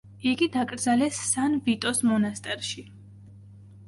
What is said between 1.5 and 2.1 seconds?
ვიტოს